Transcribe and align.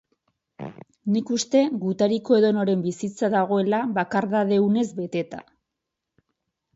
Nik 1.15 1.27
uste 1.33 1.59
gutariko 1.83 2.39
edonoren 2.39 2.81
bizitza 2.85 3.29
dagoela 3.33 3.81
bakardade 3.99 4.57
unez 4.69 4.87
beteta. 5.01 5.43